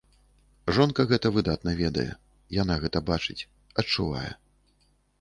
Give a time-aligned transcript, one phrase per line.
[0.77, 2.07] Жонка гэта выдатна ведае,
[2.61, 3.39] яна гэта бачыць,
[3.85, 4.29] адчувае.